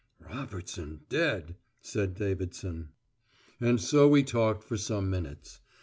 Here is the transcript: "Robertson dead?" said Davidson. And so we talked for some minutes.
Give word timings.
"Robertson 0.27 1.01
dead?" 1.09 1.57
said 1.83 2.15
Davidson. 2.15 2.89
And 3.59 3.79
so 3.79 4.07
we 4.07 4.23
talked 4.23 4.63
for 4.63 4.75
some 4.75 5.11
minutes. 5.11 5.59